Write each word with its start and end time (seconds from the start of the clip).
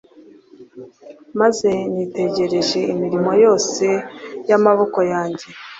maze 1.39 1.69
nitegereje 1.93 2.79
imirimo 2.93 3.31
yose 3.43 3.85
y’amaboko 4.49 4.99
yanjye 5.11 5.45